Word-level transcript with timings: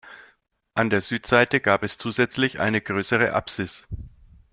An 0.73 0.89
der 0.89 1.01
Südseite 1.01 1.59
gab 1.59 1.83
es 1.83 1.99
zusätzlich 1.99 2.59
eine 2.59 2.81
größere 2.81 3.33
Apsis. 3.33 3.85